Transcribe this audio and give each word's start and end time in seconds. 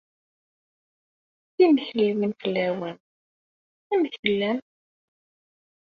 Timekliwin 1.55 2.31
fell-awen. 2.41 2.97
Amek 3.93 4.13
tellam? 4.21 4.59